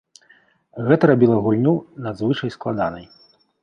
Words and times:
Гэта 0.87 1.03
рабіла 1.13 1.37
гульню 1.45 1.77
надзвычай 2.09 2.57
складанай. 2.61 3.05